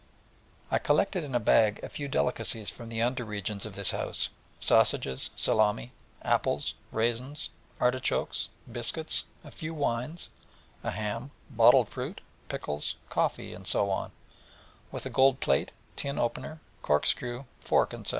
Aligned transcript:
I 0.71 0.79
collected 0.79 1.23
in 1.23 1.35
a 1.35 1.39
bag 1.39 1.79
a 1.83 1.89
few 1.89 2.07
delicacies 2.07 2.71
from 2.71 2.89
the 2.89 3.03
under 3.03 3.23
regions 3.23 3.67
of 3.67 3.75
this 3.75 3.91
house, 3.91 4.29
Lyons 4.29 4.29
sausages, 4.65 5.29
salami, 5.35 5.91
mortadel, 6.25 6.33
apples, 6.33 6.73
roes, 6.91 6.95
raisins, 6.99 7.49
artichokes, 7.79 8.49
biscuits, 8.71 9.25
a 9.43 9.51
few 9.51 9.75
wines, 9.75 10.27
a 10.83 10.89
ham, 10.89 11.29
bottled 11.51 11.89
fruit, 11.89 12.19
pickles, 12.49 12.95
coffee, 13.11 13.53
and 13.53 13.67
so 13.67 13.91
on, 13.91 14.11
with 14.91 15.05
a 15.05 15.11
gold 15.11 15.39
plate, 15.39 15.71
tin 15.95 16.17
opener, 16.17 16.59
cork 16.81 17.05
screw, 17.05 17.45
fork, 17.61 17.93
&c. 18.03 18.09